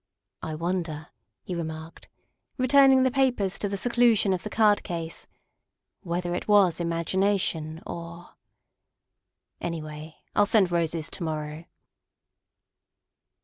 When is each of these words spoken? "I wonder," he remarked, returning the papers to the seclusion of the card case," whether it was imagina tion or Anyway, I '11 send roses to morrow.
"I 0.51 0.55
wonder," 0.55 1.09
he 1.43 1.53
remarked, 1.53 2.07
returning 2.57 3.03
the 3.03 3.11
papers 3.11 3.59
to 3.59 3.69
the 3.69 3.77
seclusion 3.77 4.33
of 4.33 4.41
the 4.41 4.49
card 4.49 4.81
case," 4.81 5.27
whether 6.01 6.33
it 6.33 6.47
was 6.47 6.79
imagina 6.79 7.39
tion 7.39 7.83
or 7.85 8.31
Anyway, 9.59 10.15
I 10.35 10.39
'11 10.39 10.45
send 10.49 10.71
roses 10.71 11.07
to 11.11 11.23
morrow. 11.23 11.65